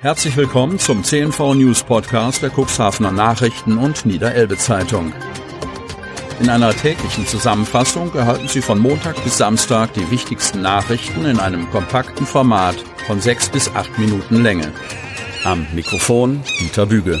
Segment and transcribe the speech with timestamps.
[0.00, 5.12] Herzlich willkommen zum CNV News Podcast der Cuxhavener Nachrichten und Niederelbe Zeitung.
[6.38, 11.68] In einer täglichen Zusammenfassung erhalten Sie von Montag bis Samstag die wichtigsten Nachrichten in einem
[11.70, 12.76] kompakten Format
[13.08, 14.72] von sechs bis acht Minuten Länge.
[15.42, 17.20] Am Mikrofon Dieter Büge.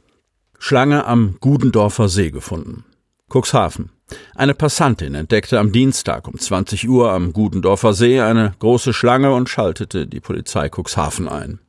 [0.58, 2.84] Schlange am Gudendorfer See gefunden.
[3.30, 3.92] Cuxhaven.
[4.36, 9.50] Eine Passantin entdeckte am Dienstag um 20 Uhr am Gudendorfer See eine große Schlange und
[9.50, 11.60] schaltete die Polizei Cuxhaven ein.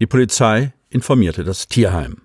[0.00, 2.22] Die Polizei informierte das Tierheim.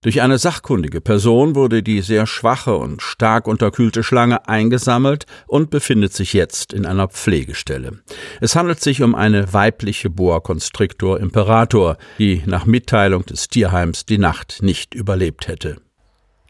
[0.00, 6.12] Durch eine sachkundige Person wurde die sehr schwache und stark unterkühlte Schlange eingesammelt und befindet
[6.12, 7.98] sich jetzt in einer Pflegestelle.
[8.40, 14.18] Es handelt sich um eine weibliche Boa Constrictor Imperator, die nach Mitteilung des Tierheims die
[14.18, 15.78] Nacht nicht überlebt hätte.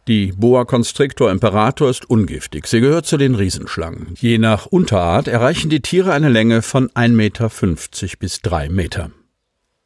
[0.08, 2.66] Die Boa Constrictor Imperator ist ungiftig.
[2.66, 4.14] Sie gehört zu den Riesenschlangen.
[4.18, 7.50] Je nach Unterart erreichen die Tiere eine Länge von 1,50 Meter
[8.18, 9.10] bis 3 Meter.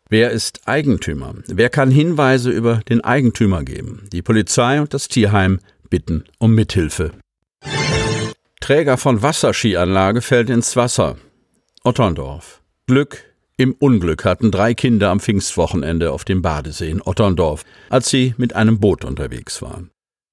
[0.09, 1.34] Wer ist Eigentümer?
[1.48, 4.05] Wer kann Hinweise über den Eigentümer geben?
[4.12, 5.59] Die Polizei und das Tierheim
[5.91, 7.11] bitten um Mithilfe.
[8.61, 11.17] Träger von Wasserskianlage fällt ins Wasser.
[11.83, 12.62] Otterndorf.
[12.86, 13.25] Glück
[13.57, 18.57] im Unglück hatten drei Kinder am Pfingstwochenende auf dem Badesee in Otterndorf, als sie mit
[18.57, 19.92] einem Boot unterwegs waren.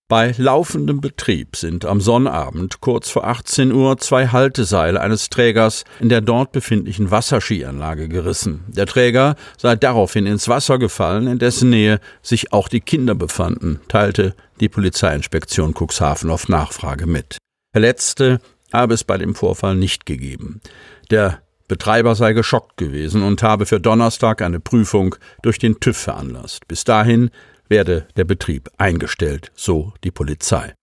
[0.09, 6.09] Bei laufendem Betrieb sind am Sonnabend kurz vor 18 Uhr zwei Halteseile eines Trägers in
[6.09, 8.65] der dort befindlichen Wasserskianlage gerissen.
[8.69, 13.81] Der Träger sei daraufhin ins Wasser gefallen, in dessen Nähe sich auch die Kinder befanden,
[13.87, 17.37] teilte die Polizeiinspektion Cuxhaven auf Nachfrage mit.
[17.71, 18.41] Verletzte
[18.73, 20.59] habe es bei dem Vorfall nicht gegeben.
[21.11, 26.67] Der Betreiber sei geschockt gewesen und habe für Donnerstag eine Prüfung durch den TÜV veranlasst.
[26.67, 27.29] Bis dahin
[27.69, 30.73] werde der Betrieb eingestellt, so die Polizei.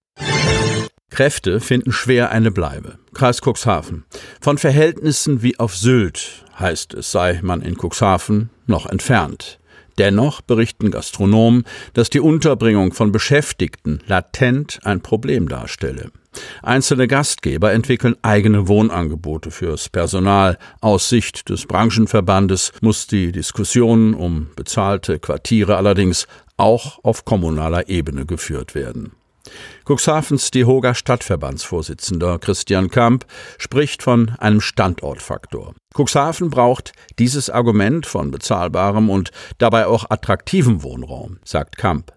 [1.11, 2.99] Kräfte finden schwer eine Bleibe.
[3.15, 4.05] Kreis Cuxhaven.
[4.41, 9.59] Von Verhältnissen wie auf Sylt heißt es, sei man in Cuxhaven noch entfernt.
[9.99, 11.65] Dennoch berichten Gastronomen,
[11.95, 16.11] dass die Unterbringung von Beschäftigten latent ein Problem darstelle.
[16.63, 20.59] Einzelne Gastgeber entwickeln eigene Wohnangebote fürs Personal.
[20.83, 28.27] Aus Sicht des Branchenverbandes muss die Diskussion um bezahlte Quartiere allerdings auch auf kommunaler Ebene
[28.27, 29.13] geführt werden.
[29.85, 33.25] Cuxhavens Dehoga Stadtverbandsvorsitzender Christian Kamp
[33.59, 35.75] spricht von einem Standortfaktor.
[35.95, 42.13] Cuxhaven braucht dieses Argument von bezahlbarem und dabei auch attraktivem Wohnraum, sagt Kamp.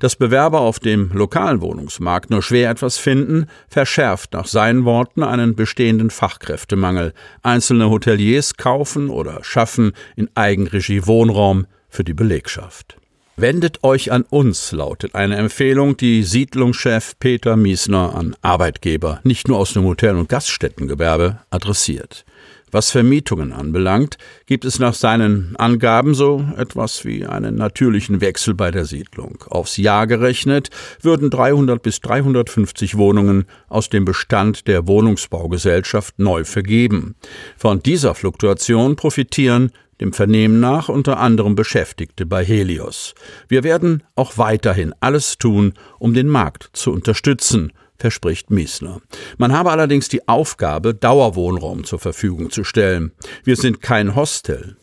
[0.00, 5.54] Dass Bewerber auf dem lokalen Wohnungsmarkt nur schwer etwas finden, verschärft nach seinen Worten einen
[5.54, 7.14] bestehenden Fachkräftemangel.
[7.42, 12.98] Einzelne Hoteliers kaufen oder schaffen in Eigenregie Wohnraum für die Belegschaft.
[13.42, 19.58] Wendet euch an uns, lautet eine Empfehlung, die Siedlungschef Peter Miesner an Arbeitgeber, nicht nur
[19.58, 22.24] aus dem Hotel- und Gaststättengewerbe, adressiert.
[22.70, 24.16] Was Vermietungen anbelangt,
[24.46, 29.44] gibt es nach seinen Angaben so etwas wie einen natürlichen Wechsel bei der Siedlung.
[29.48, 30.70] Aufs Jahr gerechnet
[31.00, 37.16] würden 300 bis 350 Wohnungen aus dem Bestand der Wohnungsbaugesellschaft neu vergeben.
[37.56, 39.72] Von dieser Fluktuation profitieren
[40.02, 43.14] dem Vernehmen nach unter anderem Beschäftigte bei Helios.
[43.48, 49.00] Wir werden auch weiterhin alles tun, um den Markt zu unterstützen, verspricht Miesner.
[49.38, 53.12] Man habe allerdings die Aufgabe, Dauerwohnraum zur Verfügung zu stellen.
[53.44, 54.76] Wir sind kein Hostel.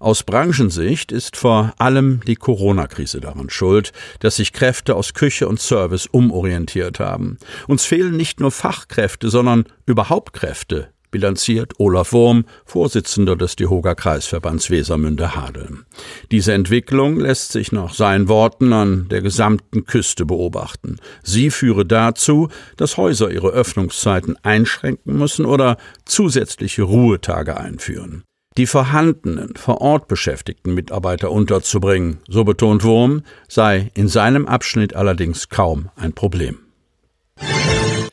[0.00, 5.60] Aus Branchensicht ist vor allem die Corona-Krise daran schuld, dass sich Kräfte aus Küche und
[5.60, 7.38] Service umorientiert haben.
[7.66, 14.70] Uns fehlen nicht nur Fachkräfte, sondern überhaupt Kräfte bilanziert Olaf Wurm, Vorsitzender des Dehoga Kreisverbands
[14.70, 15.84] Wesermünde-Hadeln.
[16.30, 20.96] Diese Entwicklung lässt sich nach seinen Worten an der gesamten Küste beobachten.
[21.22, 28.24] Sie führe dazu, dass Häuser ihre Öffnungszeiten einschränken müssen oder zusätzliche Ruhetage einführen.
[28.56, 35.48] Die vorhandenen, vor Ort beschäftigten Mitarbeiter unterzubringen, so betont Wurm, sei in seinem Abschnitt allerdings
[35.48, 36.58] kaum ein Problem.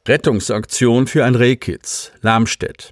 [0.07, 2.91] Rettungsaktion für ein Rehkitz, Lamstedt.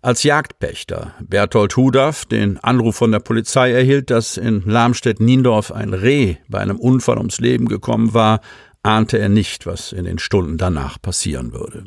[0.00, 6.36] Als Jagdpächter Berthold Hudaff den Anruf von der Polizei erhielt, dass in Lamstedt-Niendorf ein Reh
[6.48, 8.40] bei einem Unfall ums Leben gekommen war,
[8.82, 11.84] ahnte er nicht, was in den Stunden danach passieren würde.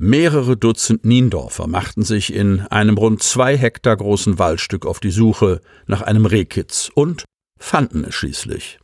[0.00, 5.60] Mehrere Dutzend Niendorfer machten sich in einem rund zwei Hektar großen Waldstück auf die Suche
[5.86, 7.24] nach einem Rehkitz und
[7.58, 8.78] fanden es schließlich.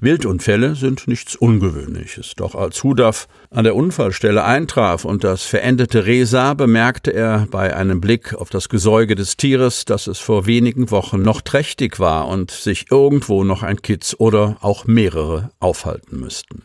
[0.00, 6.24] Wildunfälle sind nichts Ungewöhnliches, doch als Hudaf an der Unfallstelle eintraf und das verendete Reh
[6.24, 10.90] sah, bemerkte er bei einem Blick auf das Gesäuge des Tieres, dass es vor wenigen
[10.90, 16.64] Wochen noch trächtig war und sich irgendwo noch ein Kitz oder auch mehrere aufhalten müssten.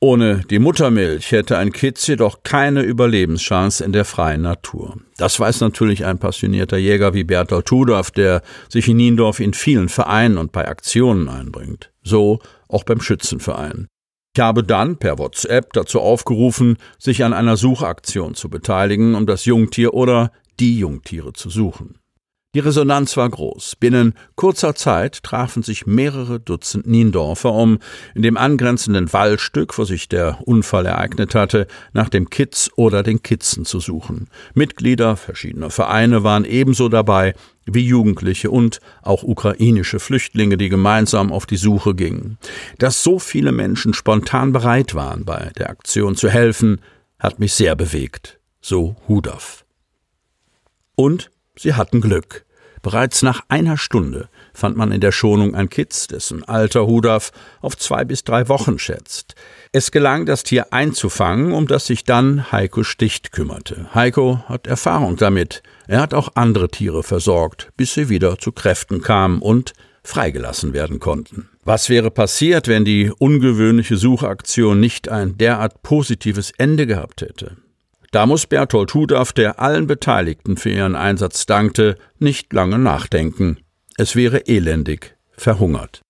[0.00, 4.98] Ohne die Muttermilch hätte ein Kitz jedoch keine Überlebenschance in der freien Natur.
[5.16, 9.88] Das weiß natürlich ein passionierter Jäger wie Bertolt Tudorf, der sich in Niendorf in vielen
[9.88, 11.90] Vereinen und bei Aktionen einbringt.
[12.04, 13.88] So auch beim Schützenverein.
[14.36, 19.44] Ich habe dann per WhatsApp dazu aufgerufen, sich an einer Suchaktion zu beteiligen, um das
[19.44, 21.98] Jungtier oder die Jungtiere zu suchen.
[22.54, 23.74] Die Resonanz war groß.
[23.76, 27.80] Binnen kurzer Zeit trafen sich mehrere Dutzend Niendorfer, um
[28.14, 33.22] in dem angrenzenden Waldstück, wo sich der Unfall ereignet hatte, nach dem Kitz oder den
[33.22, 34.28] Kitzen zu suchen.
[34.54, 37.34] Mitglieder verschiedener Vereine waren ebenso dabei
[37.66, 42.38] wie Jugendliche und auch ukrainische Flüchtlinge, die gemeinsam auf die Suche gingen.
[42.78, 46.80] Dass so viele Menschen spontan bereit waren, bei der Aktion zu helfen,
[47.18, 48.38] hat mich sehr bewegt.
[48.60, 49.64] So Hudov.
[50.94, 52.44] Und Sie hatten Glück.
[52.82, 57.76] Bereits nach einer Stunde fand man in der Schonung ein Kitz, dessen Alter Hudaf auf
[57.76, 59.34] zwei bis drei Wochen schätzt.
[59.72, 63.92] Es gelang, das Tier einzufangen, um das sich dann Heiko Sticht kümmerte.
[63.94, 65.62] Heiko hat Erfahrung damit.
[65.88, 69.74] Er hat auch andere Tiere versorgt, bis sie wieder zu Kräften kamen und
[70.04, 71.48] freigelassen werden konnten.
[71.64, 77.56] Was wäre passiert, wenn die ungewöhnliche Suchaktion nicht ein derart positives Ende gehabt hätte?
[78.14, 83.58] Da muss Berthold Hudaf, der allen Beteiligten für ihren Einsatz dankte, nicht lange nachdenken.
[83.96, 86.02] Es wäre elendig verhungert.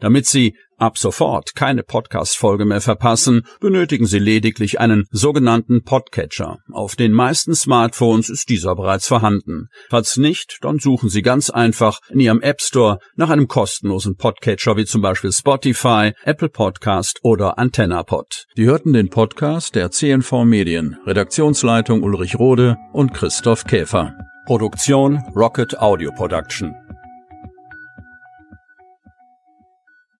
[0.00, 6.58] Damit Sie ab sofort keine Podcast-Folge mehr verpassen, benötigen Sie lediglich einen sogenannten Podcatcher.
[6.72, 9.68] Auf den meisten Smartphones ist dieser bereits vorhanden.
[9.90, 14.76] Falls nicht, dann suchen Sie ganz einfach in Ihrem App Store nach einem kostenlosen Podcatcher
[14.76, 18.46] wie zum Beispiel Spotify, Apple Podcast oder AntennaPod.
[18.56, 24.16] Die hörten den Podcast der CNV Medien, Redaktionsleitung Ulrich Rode und Christoph Käfer.
[24.44, 26.74] Produktion Rocket Audio Production.